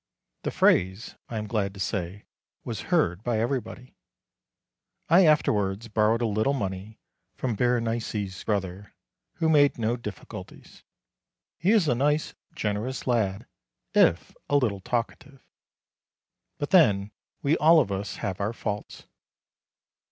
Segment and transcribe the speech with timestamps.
[0.41, 2.25] The phrase, I am glad to say,
[2.63, 3.93] was heard by everybody.
[5.09, 6.97] I afterwards borrowed a little money
[7.35, 8.95] from Berenice's brother,
[9.35, 10.83] who made no difficulties.
[11.59, 13.45] He is a nice, generous lad,
[13.93, 15.45] if a little talkative,
[16.57, 17.11] but then
[17.43, 19.05] we all of us have our faults.